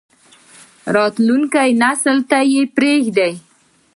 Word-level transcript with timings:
راتلونکی 0.95 1.69
نسل 1.81 2.17
ته 2.29 2.39
یې 2.51 2.61
پریږدئ 2.75 3.33